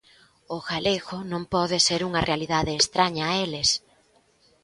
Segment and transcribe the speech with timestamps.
[0.55, 3.69] O galego non pode ser unha realidade estraña a eles.